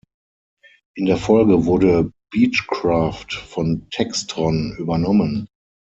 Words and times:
In 0.95 1.05
der 1.05 1.17
Folge 1.17 1.65
wurde 1.65 2.11
Beechcraft 2.31 3.29
von 3.47 3.85
Textron 3.91 4.75
übernommen. 4.79 5.45